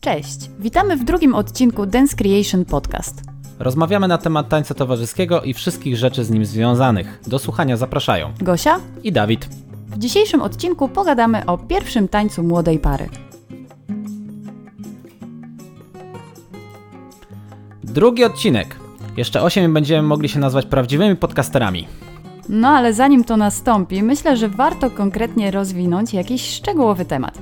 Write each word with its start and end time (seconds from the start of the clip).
Cześć, 0.00 0.50
witamy 0.58 0.96
w 0.96 1.04
drugim 1.04 1.34
odcinku 1.34 1.86
Dance 1.86 2.16
Creation 2.16 2.64
Podcast. 2.64 3.22
Rozmawiamy 3.58 4.08
na 4.08 4.18
temat 4.18 4.48
tańca 4.48 4.74
towarzyskiego 4.74 5.42
i 5.42 5.54
wszystkich 5.54 5.96
rzeczy 5.96 6.24
z 6.24 6.30
nim 6.30 6.44
związanych. 6.44 7.20
Do 7.26 7.38
słuchania 7.38 7.76
zapraszają 7.76 8.32
Gosia? 8.40 8.80
i 9.02 9.12
Dawid. 9.12 9.48
W 9.86 9.98
dzisiejszym 9.98 10.42
odcinku 10.42 10.88
pogadamy 10.88 11.46
o 11.46 11.58
pierwszym 11.58 12.08
tańcu 12.08 12.42
młodej 12.42 12.78
pary. 12.78 13.08
Drugi 17.84 18.24
odcinek. 18.24 18.76
Jeszcze 19.16 19.42
8 19.42 19.74
będziemy 19.74 20.02
mogli 20.08 20.28
się 20.28 20.38
nazwać 20.38 20.66
prawdziwymi 20.66 21.16
podcasterami. 21.16 21.88
No 22.48 22.68
ale 22.68 22.94
zanim 22.94 23.24
to 23.24 23.36
nastąpi, 23.36 24.02
myślę, 24.02 24.36
że 24.36 24.48
warto 24.48 24.90
konkretnie 24.90 25.50
rozwinąć 25.50 26.14
jakiś 26.14 26.50
szczegółowy 26.50 27.04
temat. 27.04 27.38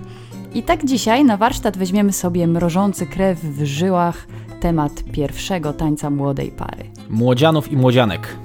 I 0.55 0.62
tak 0.62 0.85
dzisiaj 0.85 1.25
na 1.25 1.37
warsztat 1.37 1.77
weźmiemy 1.77 2.12
sobie 2.12 2.46
mrożący 2.46 3.07
krew 3.07 3.41
w 3.41 3.64
żyłach 3.64 4.27
temat 4.61 4.93
pierwszego 5.13 5.72
tańca 5.72 6.11
młodej 6.11 6.50
pary. 6.50 6.85
Młodzianów 7.11 7.72
i 7.72 7.77
młodzianek. 7.77 8.36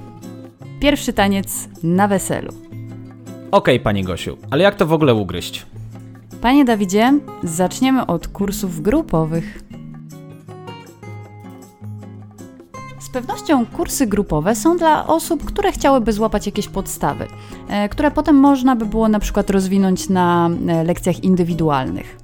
Pierwszy 0.79 1.13
taniec 1.13 1.69
na 1.83 2.07
weselu. 2.07 2.53
Okej, 3.51 3.79
pani 3.79 4.03
Gosiu, 4.03 4.37
ale 4.51 4.63
jak 4.63 4.75
to 4.75 4.85
w 4.85 4.93
ogóle 4.93 5.13
ugryźć? 5.13 5.65
Panie 6.41 6.65
Dawidzie, 6.65 7.19
zaczniemy 7.43 8.05
od 8.05 8.27
kursów 8.27 8.81
grupowych. 8.81 9.63
Pewnością 13.13 13.65
kursy 13.65 14.07
grupowe 14.07 14.55
są 14.55 14.77
dla 14.77 15.07
osób, 15.07 15.45
które 15.45 15.71
chciałyby 15.71 16.13
złapać 16.13 16.45
jakieś 16.45 16.67
podstawy, 16.67 17.27
e, 17.69 17.89
które 17.89 18.11
potem 18.11 18.35
można 18.35 18.75
by 18.75 18.85
było 18.85 19.07
na 19.07 19.19
przykład 19.19 19.49
rozwinąć 19.49 20.09
na 20.09 20.49
e, 20.67 20.83
lekcjach 20.83 21.23
indywidualnych. 21.23 22.17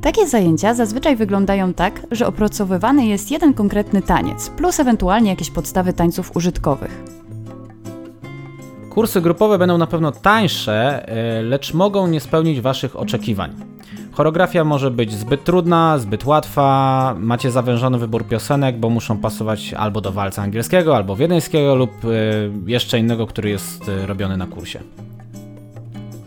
Takie 0.00 0.28
zajęcia 0.28 0.74
zazwyczaj 0.74 1.16
wyglądają 1.16 1.74
tak, 1.74 2.06
że 2.10 2.26
opracowywany 2.26 3.06
jest 3.06 3.30
jeden 3.30 3.54
konkretny 3.54 4.02
taniec, 4.02 4.50
plus 4.50 4.80
ewentualnie 4.80 5.30
jakieś 5.30 5.50
podstawy 5.50 5.92
tańców 5.92 6.36
użytkowych. 6.36 7.04
Kursy 8.90 9.20
grupowe 9.20 9.58
będą 9.58 9.78
na 9.78 9.86
pewno 9.86 10.12
tańsze, 10.12 11.08
e, 11.08 11.42
lecz 11.42 11.74
mogą 11.74 12.06
nie 12.06 12.20
spełnić 12.20 12.60
waszych 12.60 12.96
oczekiwań. 12.96 13.73
Choreografia 14.14 14.64
może 14.64 14.90
być 14.90 15.12
zbyt 15.12 15.44
trudna, 15.44 15.98
zbyt 15.98 16.24
łatwa, 16.24 17.14
macie 17.18 17.50
zawężony 17.50 17.98
wybór 17.98 18.26
piosenek, 18.26 18.78
bo 18.78 18.90
muszą 18.90 19.18
pasować 19.18 19.74
albo 19.74 20.00
do 20.00 20.12
walca 20.12 20.42
angielskiego, 20.42 20.96
albo 20.96 21.16
wiedeńskiego 21.16 21.74
lub 21.74 21.90
e, 22.04 22.08
jeszcze 22.66 22.98
innego, 22.98 23.26
który 23.26 23.50
jest 23.50 23.88
e, 23.88 24.06
robiony 24.06 24.36
na 24.36 24.46
kursie. 24.46 24.80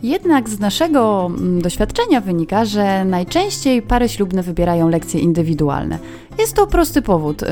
Jednak 0.02 0.48
z 0.48 0.60
naszego 0.60 1.26
mm, 1.26 1.62
doświadczenia 1.62 2.20
wynika, 2.20 2.64
że 2.64 3.04
najczęściej 3.04 3.82
pary 3.82 4.08
ślubne 4.08 4.42
wybierają 4.42 4.88
lekcje 4.88 5.20
indywidualne. 5.20 5.98
Jest 6.38 6.54
to 6.56 6.66
prosty 6.66 7.02
powód. 7.02 7.42
Y, 7.42 7.46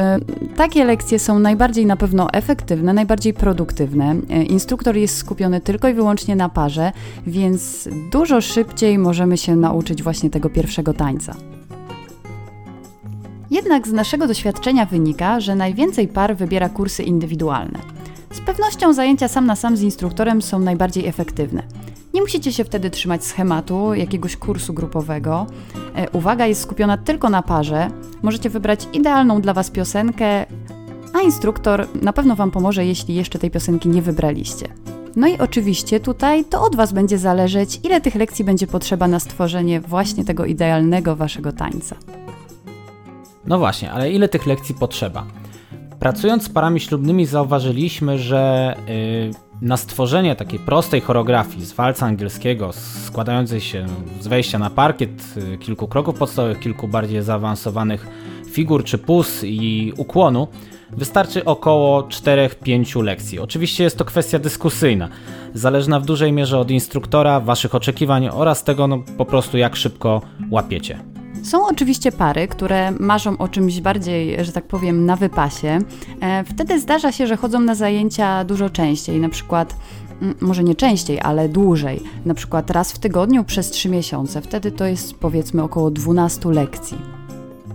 Takie 0.57 0.85
lekcje 0.85 1.19
są 1.19 1.39
najbardziej 1.39 1.87
na 1.87 1.97
pewno 1.97 2.31
efektywne, 2.33 2.93
najbardziej 2.93 3.35
produktywne. 3.35 4.15
Y, 4.15 4.45
Instruktor 4.45 4.97
jest 4.97 5.17
skupiony 5.17 5.61
tylko 5.61 5.89
i 5.89 5.95
wyłącznie 5.95 6.37
na 6.37 6.49
parze, 6.49 6.93
więc 7.27 7.89
dużo 8.13 8.41
szybciej 8.41 8.99
możemy 8.99 9.37
się 9.37 9.57
nauczyć 9.57 10.03
właśnie 10.03 10.31
tego 10.31 10.51
pierwszego 10.51 10.95
tańca. 10.95 11.35
Jednak 13.51 13.89
z 13.89 13.93
naszego 13.93 14.27
doświadczenia 14.27 14.87
wynika, 14.87 15.41
że 15.41 15.55
najwięcej 15.55 16.09
par 16.09 16.37
wybiera 16.37 16.69
kursy 16.69 17.03
indywidualne. 17.03 17.79
Z 18.33 18.41
pewnością 18.41 18.93
zajęcia 18.93 19.29
sam 19.29 19.47
na 19.47 19.57
sam 19.57 19.77
z 19.77 19.83
instruktorem 19.83 20.43
są 20.43 20.59
najbardziej 20.59 21.07
efektywne. 21.07 21.63
Nie 22.17 22.23
musicie 22.23 22.53
się 22.53 22.65
wtedy 22.65 22.91
trzymać 22.91 23.25
schematu 23.25 23.95
jakiegoś 23.95 24.37
kursu 24.37 24.75
grupowego. 24.75 25.47
E, 25.97 26.11
Uwaga 26.11 26.47
jest 26.47 26.63
skupiona 26.63 26.99
tylko 26.99 27.31
na 27.31 27.43
parze. 27.43 27.91
Możecie 28.23 28.51
wybrać 28.51 28.89
idealną 28.93 29.41
dla 29.41 29.53
Was 29.55 29.71
piosenkę, 29.71 30.47
a 31.15 31.21
instruktor 31.21 31.89
na 32.03 32.13
pewno 32.13 32.37
Wam 32.37 32.51
pomoże, 32.51 32.85
jeśli 32.85 33.15
jeszcze 33.15 33.39
tej 33.39 33.51
piosenki 33.51 33.89
nie 33.89 34.03
wybraliście. 34.03 34.69
No 35.17 35.27
i 35.27 35.39
oczywiście 35.39 36.01
tutaj 36.01 36.45
to 36.45 36.63
od 36.63 36.77
Was 36.77 36.93
będzie 36.93 37.19
zależeć, 37.19 37.81
ile 37.85 38.01
tych 38.01 38.15
lekcji 38.15 38.45
będzie 38.45 38.67
potrzeba 38.67 39.09
na 39.09 39.21
stworzenie 39.21 39.81
właśnie 39.81 40.25
tego 40.25 40.45
idealnego 40.45 41.17
Waszego 41.17 41.53
tańca. 41.53 41.97
No 43.47 43.59
właśnie, 43.59 43.93
ale 43.93 44.13
ile 44.13 44.29
tych 44.29 44.47
lekcji 44.47 44.75
potrzeba? 44.75 45.27
Pracując 45.99 46.43
z 46.43 46.49
parami 46.49 46.81
ślubnymi 46.81 47.27
zauważyliśmy, 47.27 48.19
że 48.19 48.75
yy, 48.89 49.46
na 49.61 49.77
stworzenie 49.77 50.37
takiej 50.37 50.59
prostej 50.59 51.01
choreografii 51.01 51.65
z 51.65 51.73
walca 51.73 52.07
angielskiego, 52.07 52.71
składającej 53.05 53.61
się 53.61 53.87
z 54.21 54.27
wejścia 54.27 54.59
na 54.59 54.71
parkiet, 54.71 55.37
yy, 55.37 55.59
kilku 55.59 55.89
kroków 55.89 56.19
podstawowych, 56.19 56.61
kilku 56.61 56.89
bardziej 56.89 57.23
zaawansowanych 57.23 58.07
figur 58.51 58.85
czy 58.85 58.99
pus 58.99 59.45
i 59.45 59.93
ukłonu, 59.97 60.49
wystarczy 60.91 61.45
około 61.45 62.03
4-5 62.03 63.03
lekcji. 63.03 63.39
Oczywiście 63.39 63.85
jest 63.85 63.99
to 63.99 64.05
kwestia 64.05 64.39
dyskusyjna, 64.39 65.09
zależna 65.55 66.01
w 66.01 66.07
dużej 66.07 66.33
mierze 66.33 66.59
od 66.59 66.71
instruktora, 66.71 67.41
waszych 67.41 67.75
oczekiwań 67.75 68.29
oraz 68.29 68.65
tego 68.65 68.87
no, 68.87 69.03
po 69.19 69.25
prostu 69.25 69.59
jak 69.59 69.77
szybko 69.77 70.23
łapiecie. 70.51 71.16
Są 71.47 71.67
oczywiście 71.67 72.13
pary, 72.13 72.49
które 72.49 72.91
marzą 72.91 73.39
o 73.39 73.49
czymś 73.49 73.81
bardziej, 73.81 74.45
że 74.45 74.53
tak 74.53 74.65
powiem, 74.65 75.07
na 75.07 75.17
wypasie. 75.17 75.79
E, 76.21 76.45
Wtedy 76.45 76.81
zdarza 76.81 77.13
się, 77.13 77.27
że 77.27 77.37
chodzą 77.37 77.61
na 77.61 77.75
zajęcia 77.75 78.45
dużo 78.45 78.71
częściej, 78.71 79.21
na 79.21 79.29
przykład 79.29 79.77
mm, 80.23 80.35
może 80.41 80.65
nie 80.65 80.75
częściej, 80.75 81.21
ale 81.21 81.49
dłużej, 81.49 82.03
na 82.25 82.35
przykład 82.35 82.71
raz 82.71 82.93
w 82.93 82.99
tygodniu 82.99 83.45
przez 83.45 83.71
3 83.71 83.89
miesiące. 83.89 84.43
Wtedy 84.43 84.73
to 84.73 84.85
jest 84.87 85.15
powiedzmy 85.15 85.63
około 85.63 85.91
12 85.91 86.49
lekcji. 86.49 87.16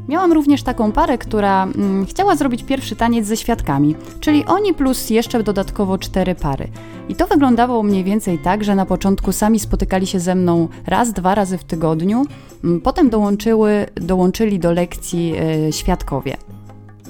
Miałam 0.08 0.34
również 0.34 0.64
taką 0.64 0.92
parę, 0.92 1.18
która 1.18 1.64
mm, 1.64 2.06
chciała 2.06 2.36
zrobić 2.36 2.64
pierwszy 2.64 2.96
taniec 2.96 3.28
ze 3.28 3.38
świadkami, 3.38 3.96
czyli 4.20 4.46
oni 4.46 4.74
plus 4.74 5.10
jeszcze 5.10 5.44
dodatkowo 5.44 5.98
cztery 5.98 6.36
pary. 6.36 6.68
I 7.10 7.16
to 7.16 7.28
wyglądało 7.28 7.84
mniej 7.84 8.04
więcej 8.04 8.40
tak, 8.40 8.64
że 8.64 8.76
na 8.76 8.86
początku 8.86 9.32
sami 9.32 9.60
spotykali 9.60 10.08
się 10.08 10.20
ze 10.20 10.36
mną 10.36 10.68
raz, 10.88 11.14
dwa 11.14 11.36
razy 11.36 11.58
w 11.58 11.64
tygodniu, 11.64 12.26
mm, 12.64 12.82
potem 12.82 13.10
dołączyły, 13.10 13.86
dołączyli 13.96 14.60
do 14.60 14.72
lekcji 14.72 15.34
e, 15.68 15.72
świadkowie. 15.72 16.38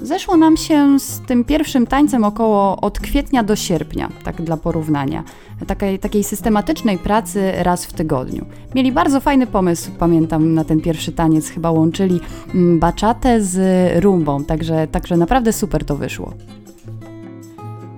Zeszło 0.02 0.36
nam 0.36 0.56
się 0.56 1.00
z 1.00 1.20
tym 1.20 1.44
pierwszym 1.44 1.86
tańcem 1.86 2.24
około 2.24 2.80
od 2.80 3.00
kwietnia 3.00 3.42
do 3.42 3.56
sierpnia, 3.56 4.08
tak 4.24 4.42
dla 4.42 4.56
porównania. 4.56 5.24
Takiej, 5.66 5.98
takiej 5.98 6.24
systematycznej 6.24 6.98
pracy 6.98 7.52
raz 7.56 7.86
w 7.86 7.92
tygodniu. 7.92 8.46
Mieli 8.74 8.92
bardzo 8.92 9.20
fajny 9.20 9.46
pomysł, 9.46 9.90
pamiętam, 9.98 10.54
na 10.54 10.64
ten 10.64 10.80
pierwszy 10.80 11.12
taniec. 11.12 11.48
Chyba 11.48 11.70
łączyli 11.70 12.20
mm, 12.54 12.78
baczatę 12.78 13.42
z 13.42 13.58
rumbą, 14.04 14.44
także, 14.44 14.86
także 14.86 15.16
naprawdę 15.16 15.52
super 15.52 15.84
to 15.84 15.96
wyszło. 15.96 16.34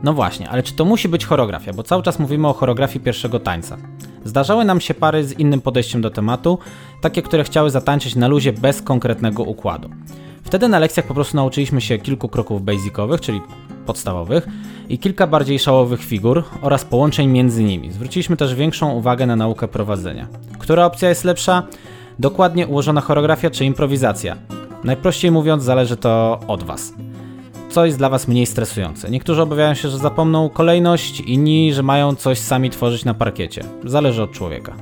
No 0.03 0.13
właśnie, 0.13 0.49
ale 0.49 0.63
czy 0.63 0.75
to 0.75 0.85
musi 0.85 1.09
być 1.09 1.27
choreografia? 1.27 1.73
Bo 1.73 1.83
cały 1.83 2.03
czas 2.03 2.19
mówimy 2.19 2.49
o 2.49 2.53
choreografii 2.53 3.05
pierwszego 3.05 3.41
tańca. 3.41 3.77
Zdarzały 4.25 4.65
nam 4.65 4.81
się 4.81 4.95
pary 4.95 5.25
z 5.25 5.39
innym 5.39 5.61
podejściem 5.61 6.03
do 6.03 6.11
tematu, 6.11 6.59
takie, 7.01 7.23
które 7.23 7.45
chciały 7.45 7.71
zatańczyć 7.71 8.17
na 8.17 8.29
luzie 8.29 8.53
bez 8.53 8.83
konkretnego 8.83 9.43
układu. 9.43 9.91
Wtedy 10.45 10.69
na 10.69 10.79
lekcjach 10.79 11.07
po 11.07 11.15
prostu 11.15 11.37
nauczyliśmy 11.37 11.81
się 11.81 11.99
kilku 11.99 12.29
kroków 12.29 12.65
basicowych, 12.65 13.21
czyli 13.21 13.41
podstawowych, 13.87 14.47
i 14.89 14.99
kilka 14.99 15.27
bardziej 15.27 15.59
szałowych 15.59 16.01
figur 16.05 16.45
oraz 16.63 16.85
połączeń 16.85 17.29
między 17.29 17.65
nimi. 17.65 17.93
Zwróciliśmy 17.93 18.37
też 18.37 18.55
większą 18.55 18.93
uwagę 18.93 19.27
na 19.27 19.37
naukę 19.37 19.69
prowadzenia. 19.69 20.29
Która 20.59 20.87
opcja 20.87 21.09
jest 21.09 21.25
lepsza? 21.25 21.63
Dokładnie 22.19 22.67
ułożona 22.67 23.01
choreografia 23.01 23.51
czy 23.51 23.65
improwizacja? 23.65 24.37
Najprościej 24.85 25.31
mówiąc, 25.31 25.63
zależy 25.63 25.97
to 25.97 26.41
od 26.47 26.63
Was 26.63 26.93
co 27.75 27.87
jest 27.87 27.99
dla 27.99 28.09
Was 28.09 28.29
mniej 28.29 28.47
stresujące. 28.47 29.11
Niektórzy 29.11 29.43
obawiają 29.43 29.75
się, 29.75 29.89
że 29.89 29.99
zapomną 29.99 30.49
kolejność, 30.49 31.21
inni, 31.21 31.75
że 31.75 31.83
mają 31.83 32.15
coś 32.15 32.39
sami 32.39 32.71
tworzyć 32.71 33.05
na 33.05 33.15
parkiecie. 33.15 33.65
Zależy 33.85 34.23
od 34.23 34.33
człowieka. 34.33 34.75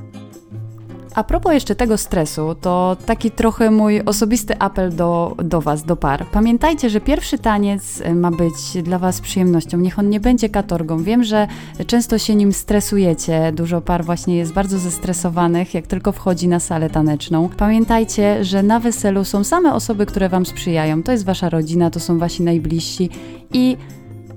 A 1.15 1.23
propos 1.23 1.53
jeszcze 1.53 1.75
tego 1.75 1.97
stresu, 1.97 2.55
to 2.61 2.97
taki 3.05 3.31
trochę 3.31 3.71
mój 3.71 4.01
osobisty 4.01 4.59
apel 4.59 4.95
do, 4.95 5.35
do 5.43 5.61
Was, 5.61 5.83
do 5.83 5.95
par. 5.95 6.25
Pamiętajcie, 6.31 6.89
że 6.89 7.01
pierwszy 7.01 7.37
taniec 7.37 8.01
y, 8.01 8.15
ma 8.15 8.31
być 8.31 8.55
dla 8.83 8.99
Was 8.99 9.21
przyjemnością. 9.21 9.77
Niech 9.77 9.99
on 9.99 10.09
nie 10.09 10.19
będzie 10.19 10.49
katorgą. 10.49 11.03
Wiem, 11.03 11.23
że 11.23 11.47
często 11.87 12.17
się 12.17 12.35
nim 12.35 12.53
stresujecie. 12.53 13.51
Dużo 13.51 13.81
par 13.81 14.05
właśnie 14.05 14.37
jest 14.37 14.53
bardzo 14.53 14.79
zestresowanych, 14.79 15.73
jak 15.73 15.87
tylko 15.87 16.11
wchodzi 16.11 16.47
na 16.47 16.59
salę 16.59 16.89
taneczną. 16.89 17.49
Pamiętajcie, 17.57 18.43
że 18.43 18.63
na 18.63 18.79
weselu 18.79 19.23
są 19.23 19.43
same 19.43 19.73
osoby, 19.73 20.05
które 20.05 20.29
Wam 20.29 20.45
sprzyjają. 20.45 21.03
To 21.03 21.11
jest 21.11 21.25
Wasza 21.25 21.49
rodzina, 21.49 21.89
to 21.89 21.99
są 21.99 22.19
Wasi 22.19 22.43
najbliżsi 22.43 23.09
i 23.53 23.77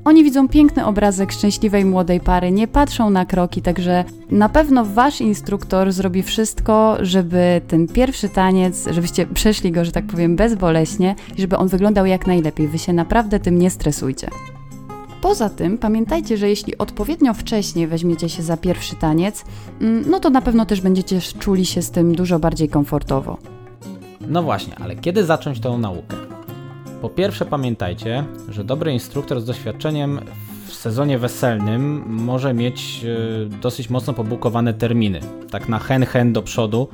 oni 0.07 0.25
widzą 0.25 0.49
piękny 0.49 0.87
obrazek 0.87 1.33
szczęśliwej 1.33 1.85
młodej 1.85 2.21
pary, 2.21 2.51
nie 2.51 2.69
patrzą 2.69 3.11
na 3.11 3.25
kroki, 3.25 3.63
także 3.63 4.05
na 4.31 4.49
pewno 4.49 4.85
wasz 4.85 5.21
instruktor 5.21 5.93
zrobi 5.93 6.23
wszystko, 6.23 6.97
żeby 7.01 7.61
ten 7.69 7.89
pierwszy 7.89 8.29
taniec, 8.29 8.89
żebyście 8.91 9.27
przeszli 9.27 9.73
go, 9.73 9.85
że 9.85 9.93
tak 9.93 10.07
powiem, 10.07 10.37
bezboleśnie 10.37 11.15
i 11.37 11.41
żeby 11.41 11.57
on 11.57 11.69
wyglądał 11.69 12.07
jak 12.07 12.27
najlepiej. 12.27 12.69
Wy 12.69 12.79
się 12.79 12.93
naprawdę 12.93 13.41
tym 13.41 13.59
nie 13.59 13.71
stresujcie. 13.71 14.29
Poza 15.21 15.51
tym 15.51 15.79
pamiętajcie, 15.79 16.37
że 16.37 16.49
jeśli 16.49 16.79
odpowiednio 16.79 17.35
wcześnie 17.35 17.89
weźmiecie 17.89 18.29
się 18.29 18.43
za 18.43 18.57
pierwszy 18.57 18.97
taniec, 18.97 19.45
mm, 19.81 20.05
no 20.11 20.21
to 20.21 20.31
na 20.31 20.41
pewno 20.41 20.67
też 20.67 20.81
będziecie 20.81 21.21
czuli 21.21 21.67
się 21.67 21.83
z 21.83 21.91
tym 21.91 22.15
dużo 22.15 22.39
bardziej 22.39 22.69
komfortowo. 22.69 23.39
No 24.29 24.43
właśnie, 24.43 24.75
ale 24.79 24.97
kiedy 24.97 25.25
zacząć 25.25 25.61
tą 25.61 25.79
naukę? 25.79 26.36
Po 27.07 27.11
pierwsze 27.11 27.45
pamiętajcie, 27.45 28.25
że 28.49 28.65
dobry 28.65 28.93
instruktor 28.93 29.41
z 29.41 29.45
doświadczeniem 29.45 30.21
w 30.67 30.73
sezonie 30.73 31.19
weselnym 31.19 32.05
może 32.07 32.55
mieć 32.55 33.05
e, 33.05 33.47
dosyć 33.61 33.91
mocno 33.91 34.13
pobukowane 34.13 34.75
terminy, 34.75 35.21
tak 35.51 35.69
na 35.69 35.79
hen 35.79 36.07
hen 36.07 36.33
do 36.33 36.43
przodu 36.43 36.89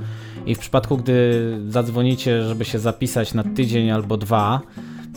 i 0.46 0.54
w 0.54 0.58
przypadku 0.58 0.96
gdy 0.96 1.58
zadzwonicie, 1.68 2.42
żeby 2.42 2.64
się 2.64 2.78
zapisać 2.78 3.34
na 3.34 3.44
tydzień 3.44 3.90
albo 3.90 4.16
dwa 4.16 4.60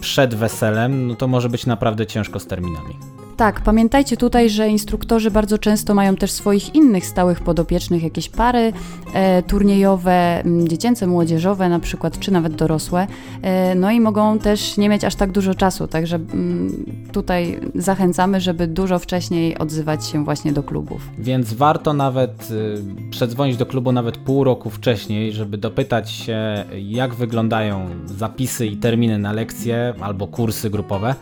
przed 0.01 0.35
weselem, 0.35 1.07
no 1.07 1.15
to 1.15 1.27
może 1.27 1.49
być 1.49 1.65
naprawdę 1.65 2.05
ciężko 2.05 2.39
z 2.39 2.47
terminami. 2.47 2.95
Tak, 3.37 3.61
pamiętajcie 3.61 4.17
tutaj, 4.17 4.49
że 4.49 4.67
instruktorzy 4.67 5.31
bardzo 5.31 5.57
często 5.57 5.93
mają 5.93 6.15
też 6.15 6.31
swoich 6.31 6.75
innych 6.75 7.05
stałych 7.05 7.41
podopiecznych, 7.41 8.03
jakieś 8.03 8.29
pary 8.29 8.73
e, 9.13 9.43
turniejowe, 9.43 10.43
dziecięce, 10.63 11.07
młodzieżowe 11.07 11.69
na 11.69 11.79
przykład, 11.79 12.19
czy 12.19 12.31
nawet 12.31 12.55
dorosłe. 12.55 13.07
E, 13.41 13.75
no 13.75 13.91
i 13.91 13.99
mogą 13.99 14.39
też 14.39 14.77
nie 14.77 14.89
mieć 14.89 15.03
aż 15.03 15.15
tak 15.15 15.31
dużo 15.31 15.55
czasu, 15.55 15.87
także 15.87 16.15
m, 16.15 16.85
tutaj 17.11 17.59
zachęcamy, 17.75 18.41
żeby 18.41 18.67
dużo 18.67 18.99
wcześniej 18.99 19.57
odzywać 19.57 20.07
się 20.07 20.23
właśnie 20.25 20.53
do 20.53 20.63
klubów. 20.63 21.09
Więc 21.17 21.53
warto 21.53 21.93
nawet 21.93 22.51
y, 22.51 23.09
przedzwonić 23.09 23.57
do 23.57 23.65
klubu 23.65 23.91
nawet 23.91 24.17
pół 24.17 24.43
roku 24.43 24.69
wcześniej, 24.69 25.33
żeby 25.33 25.57
dopytać 25.57 26.11
się, 26.11 26.65
jak 26.77 27.15
wyglądają 27.15 27.89
zapisy 28.05 28.67
i 28.67 28.77
terminy 28.77 29.19
na 29.19 29.33
lekcje 29.33 29.93
albo 30.01 30.27
kursy 30.27 30.69
grupowe 30.69 31.15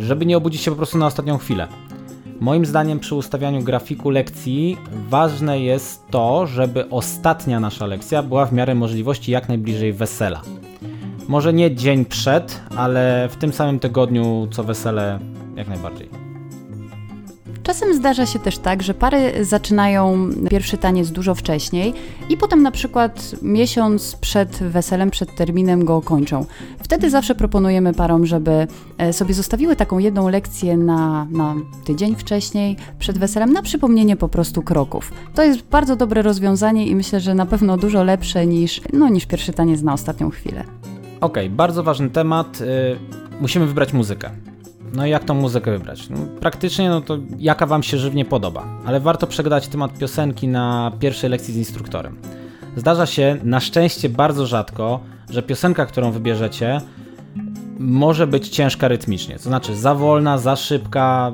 żeby 0.00 0.26
nie 0.26 0.36
obudzić 0.36 0.62
się 0.62 0.70
po 0.70 0.76
prostu 0.76 0.98
na 0.98 1.06
ostatnią 1.06 1.38
chwilę. 1.38 1.68
Moim 2.40 2.66
zdaniem 2.66 2.98
przy 2.98 3.14
ustawianiu 3.14 3.62
grafiku 3.62 4.10
lekcji 4.10 4.76
ważne 5.08 5.60
jest 5.60 6.08
to, 6.10 6.46
żeby 6.46 6.90
ostatnia 6.90 7.60
nasza 7.60 7.86
lekcja 7.86 8.22
była 8.22 8.46
w 8.46 8.52
miarę 8.52 8.74
możliwości 8.74 9.32
jak 9.32 9.48
najbliżej 9.48 9.92
wesela. 9.92 10.42
Może 11.28 11.52
nie 11.52 11.74
dzień 11.74 12.04
przed, 12.04 12.60
ale 12.76 13.28
w 13.30 13.36
tym 13.36 13.52
samym 13.52 13.78
tygodniu 13.78 14.48
co 14.50 14.64
wesele 14.64 15.18
jak 15.56 15.68
najbardziej. 15.68 16.27
Czasem 17.68 17.94
zdarza 17.94 18.26
się 18.26 18.38
też 18.38 18.58
tak, 18.58 18.82
że 18.82 18.94
pary 18.94 19.44
zaczynają 19.44 20.30
pierwszy 20.50 20.76
taniec 20.76 21.10
dużo 21.10 21.34
wcześniej 21.34 21.94
i 22.28 22.36
potem 22.36 22.62
na 22.62 22.70
przykład 22.70 23.34
miesiąc 23.42 24.16
przed 24.16 24.50
weselem, 24.50 25.10
przed 25.10 25.34
terminem 25.34 25.84
go 25.84 26.02
kończą. 26.02 26.46
Wtedy 26.82 27.10
zawsze 27.10 27.34
proponujemy 27.34 27.94
parom, 27.94 28.26
żeby 28.26 28.66
e, 28.98 29.12
sobie 29.12 29.34
zostawiły 29.34 29.76
taką 29.76 29.98
jedną 29.98 30.28
lekcję 30.28 30.76
na, 30.76 31.26
na 31.30 31.54
tydzień 31.84 32.16
wcześniej, 32.16 32.76
przed 32.98 33.18
weselem, 33.18 33.52
na 33.52 33.62
przypomnienie 33.62 34.16
po 34.16 34.28
prostu 34.28 34.62
kroków. 34.62 35.12
To 35.34 35.44
jest 35.44 35.62
bardzo 35.62 35.96
dobre 35.96 36.22
rozwiązanie 36.22 36.86
i 36.86 36.96
myślę, 36.96 37.20
że 37.20 37.34
na 37.34 37.46
pewno 37.46 37.76
dużo 37.76 38.04
lepsze 38.04 38.46
niż, 38.46 38.80
no, 38.92 39.08
niż 39.08 39.26
pierwszy 39.26 39.52
taniec 39.52 39.82
na 39.82 39.92
ostatnią 39.92 40.30
chwilę. 40.30 40.64
Okej, 41.20 41.46
okay, 41.46 41.50
bardzo 41.50 41.82
ważny 41.82 42.10
temat. 42.10 42.60
Yy, 42.60 42.66
musimy 43.40 43.66
wybrać 43.66 43.92
muzykę. 43.92 44.30
No 44.92 45.06
i 45.06 45.10
jak 45.10 45.24
tą 45.24 45.34
muzykę 45.34 45.70
wybrać? 45.70 46.10
No, 46.10 46.16
praktycznie 46.40 46.88
no 46.88 47.00
to 47.00 47.18
jaka 47.38 47.66
Wam 47.66 47.82
się 47.82 47.98
żywnie 47.98 48.24
podoba, 48.24 48.64
ale 48.86 49.00
warto 49.00 49.26
przegadać 49.26 49.68
temat 49.68 49.98
piosenki 49.98 50.48
na 50.48 50.92
pierwszej 51.00 51.30
lekcji 51.30 51.54
z 51.54 51.56
instruktorem. 51.56 52.18
Zdarza 52.76 53.06
się 53.06 53.36
na 53.44 53.60
szczęście 53.60 54.08
bardzo 54.08 54.46
rzadko, 54.46 55.00
że 55.30 55.42
piosenka, 55.42 55.86
którą 55.86 56.10
wybierzecie, 56.10 56.80
może 57.78 58.26
być 58.26 58.48
ciężka 58.48 58.88
rytmicznie, 58.88 59.36
to 59.36 59.42
znaczy 59.42 59.76
za 59.76 59.94
wolna, 59.94 60.38
za 60.38 60.56
szybka 60.56 61.32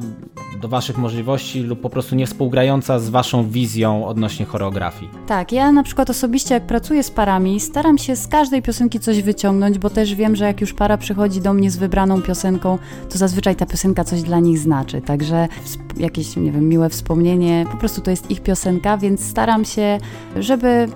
do 0.61 0.69
Waszych 0.69 0.99
możliwości 0.99 1.61
lub 1.61 1.81
po 1.81 1.91
prostu 1.91 2.15
nie 2.15 2.27
współgrająca 2.27 2.99
z 2.99 3.09
Waszą 3.09 3.49
wizją 3.49 4.07
odnośnie 4.07 4.47
choreografii. 4.47 5.11
Tak, 5.27 5.53
ja 5.53 5.73
na 5.73 5.83
przykład 5.83 6.11
osobiście 6.11 6.55
jak 6.55 6.67
pracuję 6.67 7.03
z 7.03 7.11
parami, 7.11 7.61
staram 7.61 7.99
się 7.99 8.17
z 8.17 8.29
każdej 8.29 8.63
piosenki 8.63 9.01
coś 9.01 9.23
wyciągnąć, 9.23 9.79
bo 9.79 9.91
też 9.91 10.15
wiem, 10.15 10.37
że 10.37 10.45
jak 10.45 10.61
już 10.61 10.73
para 10.73 10.99
przychodzi 10.99 11.41
do 11.41 11.55
mnie 11.55 11.71
z 11.71 11.77
wybraną 11.77 12.23
piosenką, 12.23 12.79
to 13.11 13.19
zazwyczaj 13.19 13.57
ta 13.57 13.67
piosenka 13.67 14.05
coś 14.05 14.23
dla 14.23 14.41
nich 14.41 14.59
znaczy, 14.59 15.01
także 15.01 15.49
jakieś, 15.97 16.37
nie 16.37 16.53
wiem, 16.53 16.69
miłe 16.69 16.89
wspomnienie, 16.89 17.67
po 17.71 17.77
prostu 17.77 18.01
to 18.01 18.11
jest 18.11 18.31
ich 18.31 18.41
piosenka, 18.41 18.99
więc 18.99 19.25
staram 19.25 19.65
się, 19.65 19.99
żeby, 20.37 20.89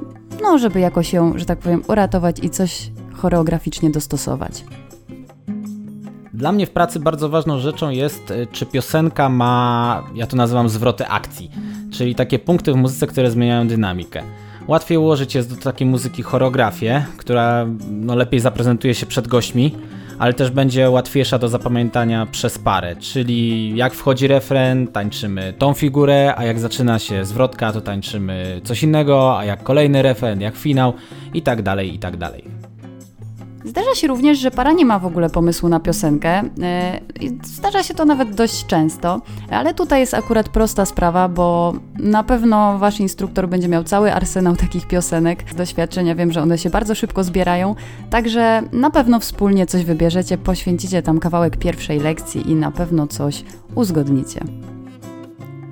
no, 0.42 0.58
żeby 0.58 0.80
jakoś 0.80 1.12
ją, 1.12 1.38
że 1.38 1.44
tak 1.44 1.58
powiem, 1.58 1.82
uratować 1.88 2.38
i 2.42 2.50
coś 2.50 2.90
choreograficznie 3.12 3.90
dostosować. 3.90 4.64
Dla 6.38 6.52
mnie 6.52 6.66
w 6.66 6.70
pracy 6.70 7.00
bardzo 7.00 7.28
ważną 7.28 7.58
rzeczą 7.58 7.90
jest, 7.90 8.30
e, 8.30 8.46
czy 8.46 8.66
piosenka 8.66 9.28
ma, 9.28 10.02
ja 10.14 10.26
to 10.26 10.36
nazywam 10.36 10.68
zwroty 10.68 11.06
akcji, 11.06 11.50
czyli 11.92 12.14
takie 12.14 12.38
punkty 12.38 12.72
w 12.72 12.76
muzyce, 12.76 13.06
które 13.06 13.30
zmieniają 13.30 13.68
dynamikę. 13.68 14.22
Łatwiej 14.68 14.98
ułożyć 14.98 15.34
jest 15.34 15.54
do 15.54 15.62
takiej 15.62 15.86
muzyki 15.86 16.22
choreografię, 16.22 17.04
która 17.16 17.66
no, 17.90 18.14
lepiej 18.14 18.40
zaprezentuje 18.40 18.94
się 18.94 19.06
przed 19.06 19.28
gośćmi, 19.28 19.74
ale 20.18 20.34
też 20.34 20.50
będzie 20.50 20.90
łatwiejsza 20.90 21.38
do 21.38 21.48
zapamiętania 21.48 22.26
przez 22.26 22.58
parę, 22.58 22.96
czyli 22.96 23.76
jak 23.76 23.94
wchodzi 23.94 24.26
refren, 24.26 24.86
tańczymy 24.86 25.54
tą 25.58 25.74
figurę, 25.74 26.34
a 26.36 26.44
jak 26.44 26.58
zaczyna 26.58 26.98
się 26.98 27.24
zwrotka, 27.24 27.72
to 27.72 27.80
tańczymy 27.80 28.60
coś 28.64 28.82
innego, 28.82 29.38
a 29.38 29.44
jak 29.44 29.62
kolejny 29.62 30.02
refren, 30.02 30.40
jak 30.40 30.56
finał 30.56 30.92
i 31.34 31.42
tak 31.42 31.62
dalej, 31.62 31.94
i 31.94 31.98
tak 31.98 32.16
dalej. 32.16 32.57
Zdarza 33.68 33.94
się 33.94 34.06
również, 34.06 34.38
że 34.38 34.50
para 34.50 34.72
nie 34.72 34.84
ma 34.84 34.98
w 34.98 35.06
ogóle 35.06 35.30
pomysłu 35.30 35.68
na 35.68 35.80
piosenkę. 35.80 36.42
E, 36.62 37.00
zdarza 37.44 37.82
się 37.82 37.94
to 37.94 38.04
nawet 38.04 38.34
dość 38.34 38.66
często, 38.66 39.20
ale 39.50 39.74
tutaj 39.74 40.00
jest 40.00 40.14
akurat 40.14 40.48
prosta 40.48 40.86
sprawa, 40.86 41.28
bo 41.28 41.72
na 41.98 42.24
pewno 42.24 42.78
wasz 42.78 43.00
instruktor 43.00 43.48
będzie 43.48 43.68
miał 43.68 43.84
cały 43.84 44.12
arsenał 44.12 44.56
takich 44.56 44.86
piosenek. 44.86 45.44
Z 45.52 45.54
doświadczenia 45.54 46.14
wiem, 46.14 46.32
że 46.32 46.42
one 46.42 46.58
się 46.58 46.70
bardzo 46.70 46.94
szybko 46.94 47.24
zbierają, 47.24 47.74
także 48.10 48.62
na 48.72 48.90
pewno 48.90 49.20
wspólnie 49.20 49.66
coś 49.66 49.84
wybierzecie, 49.84 50.38
poświęcicie 50.38 51.02
tam 51.02 51.20
kawałek 51.20 51.56
pierwszej 51.56 52.00
lekcji 52.00 52.50
i 52.50 52.54
na 52.54 52.70
pewno 52.70 53.06
coś 53.06 53.44
uzgodnicie. 53.74 54.40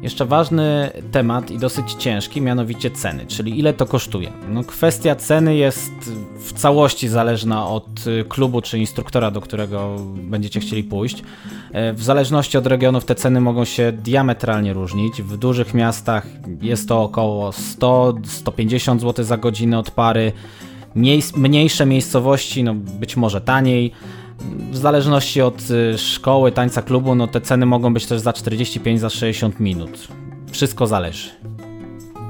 Jeszcze 0.03 0.27
ważny 0.27 0.91
temat 1.13 1.51
i 1.51 1.59
dosyć 1.59 1.93
ciężki, 1.93 2.41
mianowicie 2.41 2.91
ceny, 2.91 3.27
czyli 3.27 3.59
ile 3.59 3.73
to 3.73 3.87
kosztuje. 3.87 4.33
No, 4.49 4.65
kwestia 4.65 5.15
ceny 5.15 5.57
jest 5.57 5.93
w 6.39 6.53
całości 6.53 7.09
zależna 7.09 7.69
od 7.69 8.07
y, 8.07 8.25
klubu 8.29 8.61
czy 8.61 8.79
instruktora, 8.79 9.31
do 9.31 9.41
którego 9.41 9.97
będziecie 10.17 10.61
chcieli 10.61 10.85
pójść. 10.85 11.23
E, 11.73 11.93
w 11.93 12.03
zależności 12.03 12.59
od 12.59 12.67
regionów 12.67 13.05
te 13.05 13.15
ceny 13.15 13.41
mogą 13.41 13.65
się 13.65 13.93
diametralnie 13.93 14.73
różnić. 14.73 15.23
W 15.23 15.37
dużych 15.37 15.75
miastach 15.75 16.27
jest 16.63 16.89
to 16.89 17.03
około 17.03 17.51
100-150 17.51 19.01
zł 19.01 19.25
za 19.25 19.37
godzinę 19.37 19.79
od 19.79 19.91
pary. 19.91 20.33
Mniejsze 21.37 21.87
miejscowości, 21.87 22.65
no 22.65 22.75
być 22.75 23.17
może 23.17 23.41
taniej 23.41 23.93
w 24.71 24.77
zależności 24.77 25.43
od 25.43 25.71
y, 25.71 25.99
szkoły, 25.99 26.53
tańca, 26.53 26.83
klubu, 26.83 27.15
no 27.15 27.27
te 27.27 27.41
ceny 27.41 27.67
mogą 27.67 27.95
być 27.95 28.07
też 28.07 28.21
za 28.21 28.33
45, 28.33 29.01
za 29.01 29.11
60 29.11 29.61
minut. 29.61 30.09
Wszystko 30.51 30.87
zależy. 30.87 31.31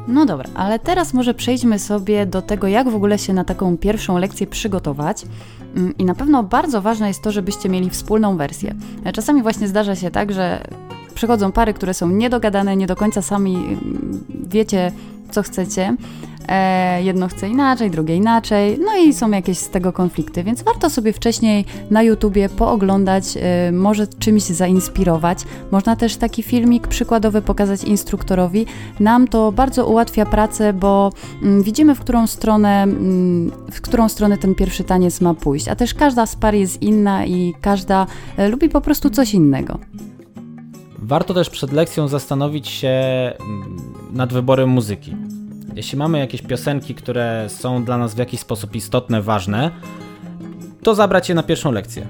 No 0.09 0.27
dobra, 0.27 0.49
ale 0.55 0.79
teraz 0.79 1.15
może 1.15 1.35
przejdźmy 1.35 1.79
sobie 1.79 2.27
do 2.27 2.43
tego, 2.43 2.67
jak 2.67 2.89
w 2.89 2.95
ogóle 2.95 3.19
się 3.19 3.33
na 3.33 3.45
taką 3.45 3.77
pierwszą 3.77 4.19
lekcję 4.19 4.47
przygotować. 4.47 5.23
Mm, 5.77 5.99
I 5.99 6.05
na 6.05 6.15
pewno 6.15 6.43
bardzo 6.43 6.83
ważne 6.83 7.09
jest 7.09 7.23
to, 7.23 7.33
żebyście 7.33 7.69
mieli 7.69 7.91
wspólną 7.91 8.37
wersję. 8.37 8.75
Czasami 9.13 9.43
właśnie 9.43 9.69
zdarza 9.69 9.97
się 9.97 10.11
tak, 10.11 10.33
że 10.33 10.65
przychodzą 11.15 11.53
pary, 11.53 11.75
które 11.75 11.95
są 11.95 12.09
niedogadane, 12.09 12.77
nie 12.77 12.87
do 12.87 12.97
końca 12.97 13.23
sami 13.23 13.57
mm, 13.57 14.25
wiecie, 14.49 14.93
co 15.31 15.43
chcecie, 15.43 15.97
E, 16.49 17.03
jedno 17.03 17.29
chce 17.29 17.49
inaczej, 17.49 17.91
drugie 17.91 18.17
inaczej, 18.17 18.79
no 18.85 18.97
i 18.97 19.15
są 19.15 19.31
jakieś 19.31 19.59
z 19.59 19.71
tego 19.71 19.93
konflikty, 19.93 20.45
więc 20.45 20.63
warto 20.63 20.91
sobie 20.91 21.13
wcześniej 21.13 21.65
na 21.91 22.03
YouTubie 22.03 22.49
pooglądać, 22.49 23.25
e, 23.37 23.73
może 23.73 24.07
czymś 24.07 24.43
zainspirować. 24.43 25.39
Można 25.71 25.97
też 25.97 26.17
taki 26.17 26.43
filmik 26.43 26.87
przykładowy 26.87 27.43
pokazać 27.43 27.85
instruktorowi. 27.85 28.67
Nam 29.01 29.29
to 29.29 29.53
bardzo 29.53 29.87
ułatwia 29.87 30.27
pracę, 30.27 30.73
bo 30.73 31.13
mm, 31.43 31.63
widzimy, 31.63 31.95
w 31.95 32.01
którą 32.01 32.27
stronę, 32.27 32.83
mm, 32.83 33.53
w 33.73 33.81
którą 33.81 34.09
stronę 34.09 34.39
ten 34.39 34.55
pierwszy 34.55 34.85
taniec 34.85 35.21
ma 35.21 35.35
pójść, 35.35 35.69
a 35.69 35.77
też 35.77 35.95
każda 35.95 36.27
z 36.27 36.37
par 36.37 36.55
jest 36.55 36.83
inna 36.83 37.27
i 37.27 37.55
każda 37.61 38.07
e, 38.37 38.49
lubi 38.49 38.69
po 38.69 38.81
prostu 38.81 39.11
coś 39.11 39.35
innego. 39.35 39.79
Warto 41.07 41.35
też 41.35 41.51
przed 41.51 41.73
lekcją 41.73 42.09
zastanowić 42.09 42.69
się 42.69 42.89
mm, 42.89 43.77
nad 44.13 44.33
wyborem 44.33 44.69
muzyki. 44.69 45.17
Jeśli 45.75 45.99
mamy 45.99 46.19
jakieś 46.19 46.43
piosenki, 46.43 46.95
które 46.95 47.45
są 47.49 47.85
dla 47.85 47.99
nas 47.99 48.15
w 48.15 48.19
jakiś 48.19 48.41
sposób 48.41 48.75
istotne, 48.75 49.23
ważne, 49.23 49.71
to 50.83 50.95
zabrać 50.95 51.29
je 51.29 51.35
na 51.35 51.43
pierwszą 51.43 51.73
lekcję. 51.73 52.07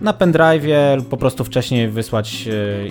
Na 0.00 0.12
pendrive 0.12 0.64
lub 0.96 1.08
po 1.08 1.16
prostu 1.16 1.44
wcześniej 1.44 1.88
wysłać 1.88 2.48
e, 2.48 2.86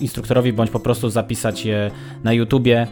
instruktorowi, 0.00 0.52
bądź 0.52 0.70
po 0.70 0.80
prostu 0.80 1.10
zapisać 1.10 1.64
je 1.64 1.90
na 2.24 2.32
YouTubie. 2.32 2.86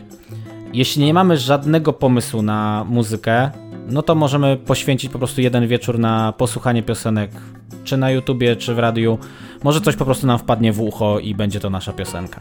Jeśli 0.72 1.04
nie 1.04 1.14
mamy 1.14 1.36
żadnego 1.36 1.92
pomysłu 1.92 2.42
na 2.42 2.86
muzykę, 2.88 3.50
no 3.88 4.02
to 4.02 4.14
możemy 4.14 4.56
poświęcić 4.56 5.12
po 5.12 5.18
prostu 5.18 5.40
jeden 5.40 5.68
wieczór 5.68 5.98
na 5.98 6.32
posłuchanie 6.32 6.82
piosenek, 6.82 7.30
czy 7.84 7.96
na 7.96 8.10
YouTubie, 8.10 8.56
czy 8.56 8.74
w 8.74 8.78
radiu, 8.78 9.18
Może 9.64 9.80
coś 9.80 9.96
po 9.96 10.04
prostu 10.04 10.26
nam 10.26 10.38
wpadnie 10.38 10.72
w 10.72 10.80
ucho 10.80 11.18
i 11.18 11.34
będzie 11.34 11.60
to 11.60 11.70
nasza 11.70 11.92
piosenka. 11.92 12.40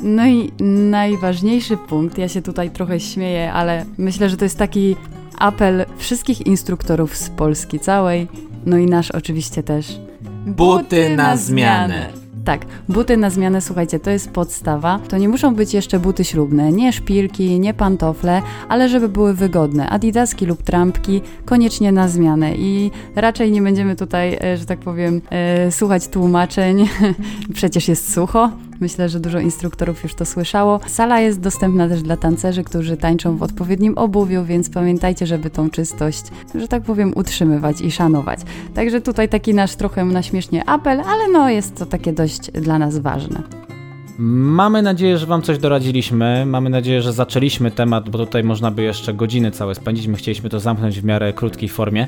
No 0.00 0.26
i 0.26 0.52
najważniejszy 0.90 1.76
punkt, 1.76 2.18
ja 2.18 2.28
się 2.28 2.42
tutaj 2.42 2.70
trochę 2.70 3.00
śmieję, 3.00 3.52
ale 3.52 3.84
myślę, 3.98 4.30
że 4.30 4.36
to 4.36 4.44
jest 4.44 4.58
taki 4.58 4.96
apel 5.38 5.86
wszystkich 5.96 6.46
instruktorów 6.46 7.16
z 7.16 7.30
Polski 7.30 7.80
całej, 7.80 8.28
no 8.66 8.76
i 8.76 8.86
nasz 8.86 9.10
oczywiście 9.10 9.62
też. 9.62 10.00
Buty 10.46 11.16
na 11.16 11.36
zmianę. 11.36 12.21
Tak, 12.44 12.66
buty 12.88 13.16
na 13.16 13.30
zmianę, 13.30 13.60
słuchajcie, 13.60 14.00
to 14.00 14.10
jest 14.10 14.30
podstawa. 14.30 15.00
To 15.08 15.18
nie 15.18 15.28
muszą 15.28 15.54
być 15.54 15.74
jeszcze 15.74 15.98
buty 15.98 16.24
ślubne, 16.24 16.72
nie 16.72 16.92
szpilki, 16.92 17.60
nie 17.60 17.74
pantofle, 17.74 18.42
ale 18.68 18.88
żeby 18.88 19.08
były 19.08 19.34
wygodne. 19.34 19.88
Adidaski 19.88 20.46
lub 20.46 20.62
trampki 20.62 21.20
koniecznie 21.44 21.92
na 21.92 22.08
zmianę 22.08 22.54
i 22.54 22.90
raczej 23.16 23.50
nie 23.52 23.62
będziemy 23.62 23.96
tutaj, 23.96 24.38
e, 24.42 24.56
że 24.56 24.64
tak 24.64 24.78
powiem, 24.78 25.20
e, 25.30 25.72
słuchać 25.72 26.08
tłumaczeń. 26.08 26.88
Przecież 27.54 27.88
jest 27.88 28.14
sucho. 28.14 28.50
Myślę, 28.82 29.08
że 29.08 29.20
dużo 29.20 29.38
instruktorów 29.38 30.02
już 30.02 30.14
to 30.14 30.24
słyszało. 30.24 30.80
Sala 30.86 31.20
jest 31.20 31.40
dostępna 31.40 31.88
też 31.88 32.02
dla 32.02 32.16
tancerzy, 32.16 32.64
którzy 32.64 32.96
tańczą 32.96 33.36
w 33.36 33.42
odpowiednim 33.42 33.98
obuwiu, 33.98 34.44
więc 34.44 34.70
pamiętajcie, 34.70 35.26
żeby 35.26 35.50
tą 35.50 35.70
czystość, 35.70 36.22
że 36.54 36.68
tak 36.68 36.82
powiem, 36.82 37.12
utrzymywać 37.16 37.80
i 37.80 37.90
szanować. 37.90 38.40
Także 38.74 39.00
tutaj 39.00 39.28
taki 39.28 39.54
nasz 39.54 39.76
trochę 39.76 40.04
na 40.04 40.22
śmiesznie 40.22 40.68
apel, 40.68 41.00
ale 41.00 41.28
no 41.32 41.50
jest 41.50 41.76
to 41.76 41.86
takie 41.86 42.12
dość 42.12 42.50
dla 42.50 42.78
nas 42.78 42.98
ważne. 42.98 43.42
Mamy 44.18 44.82
nadzieję, 44.82 45.18
że 45.18 45.26
Wam 45.26 45.42
coś 45.42 45.58
doradziliśmy. 45.58 46.46
Mamy 46.46 46.70
nadzieję, 46.70 47.02
że 47.02 47.12
zaczęliśmy 47.12 47.70
temat, 47.70 48.08
bo 48.08 48.18
tutaj 48.18 48.44
można 48.44 48.70
by 48.70 48.82
jeszcze 48.82 49.14
godziny 49.14 49.50
całe 49.50 49.74
spędzić. 49.74 50.06
My 50.06 50.16
chcieliśmy 50.16 50.50
to 50.50 50.60
zamknąć 50.60 51.00
w 51.00 51.04
miarę 51.04 51.32
krótkiej 51.32 51.68
formie. 51.68 52.06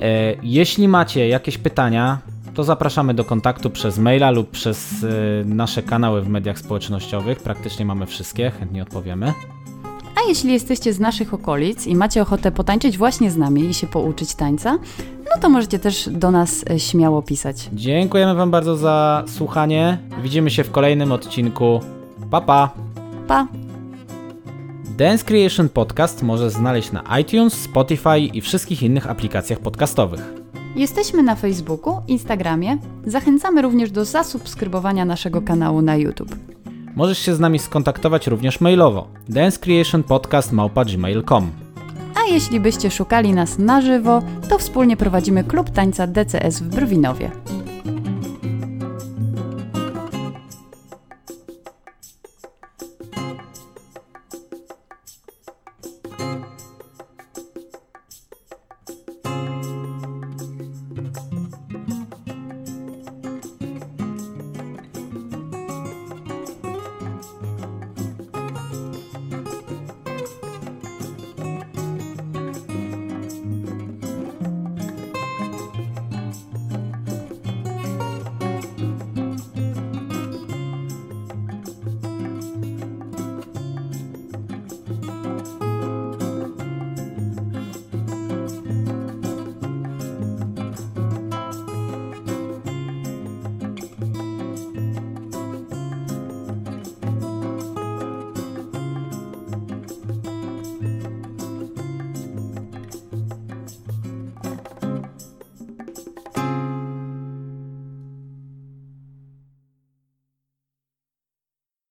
E, 0.00 0.34
jeśli 0.42 0.88
macie 0.88 1.28
jakieś 1.28 1.58
pytania, 1.58 2.18
to 2.58 2.64
zapraszamy 2.64 3.14
do 3.14 3.24
kontaktu 3.24 3.70
przez 3.70 3.98
maila 3.98 4.30
lub 4.30 4.50
przez 4.50 5.02
y, 5.02 5.42
nasze 5.44 5.82
kanały 5.82 6.22
w 6.22 6.28
mediach 6.28 6.58
społecznościowych. 6.58 7.40
Praktycznie 7.40 7.84
mamy 7.84 8.06
wszystkie, 8.06 8.50
chętnie 8.50 8.82
odpowiemy. 8.82 9.32
A 10.16 10.28
jeśli 10.28 10.52
jesteście 10.52 10.92
z 10.92 11.00
naszych 11.00 11.34
okolic 11.34 11.86
i 11.86 11.94
macie 11.94 12.22
ochotę 12.22 12.52
potańczyć 12.52 12.98
właśnie 12.98 13.30
z 13.30 13.36
nami 13.36 13.64
i 13.64 13.74
się 13.74 13.86
pouczyć 13.86 14.34
tańca, 14.34 14.78
no 15.24 15.40
to 15.40 15.48
możecie 15.48 15.78
też 15.78 16.08
do 16.12 16.30
nas 16.30 16.64
e, 16.70 16.78
śmiało 16.78 17.22
pisać. 17.22 17.70
Dziękujemy 17.72 18.34
Wam 18.34 18.50
bardzo 18.50 18.76
za 18.76 19.24
słuchanie. 19.26 19.98
Widzimy 20.22 20.50
się 20.50 20.64
w 20.64 20.70
kolejnym 20.70 21.12
odcinku. 21.12 21.80
Pa 22.30 22.40
pa! 22.40 22.70
Pa! 23.28 23.46
Dance 24.96 25.24
Creation 25.24 25.68
Podcast 25.68 26.22
możesz 26.22 26.52
znaleźć 26.52 26.92
na 26.92 27.18
iTunes, 27.18 27.54
Spotify 27.54 28.18
i 28.18 28.40
wszystkich 28.40 28.82
innych 28.82 29.10
aplikacjach 29.10 29.58
podcastowych. 29.58 30.37
Jesteśmy 30.78 31.22
na 31.22 31.34
Facebooku, 31.34 32.02
Instagramie. 32.08 32.78
Zachęcamy 33.06 33.62
również 33.62 33.90
do 33.90 34.04
zasubskrybowania 34.04 35.04
naszego 35.04 35.42
kanału 35.42 35.82
na 35.82 35.96
YouTube. 35.96 36.36
Możesz 36.96 37.18
się 37.18 37.34
z 37.34 37.40
nami 37.40 37.58
skontaktować 37.58 38.26
również 38.26 38.60
mailowo 38.60 39.08
dancecreationpodcast.gmail.com 39.28 41.50
A 42.14 42.20
jeśli 42.32 42.60
byście 42.60 42.90
szukali 42.90 43.34
nas 43.34 43.58
na 43.58 43.80
żywo, 43.80 44.22
to 44.48 44.58
wspólnie 44.58 44.96
prowadzimy 44.96 45.44
klub 45.44 45.70
tańca 45.70 46.06
DCS 46.06 46.60
w 46.60 46.68
Brwinowie. 46.68 47.30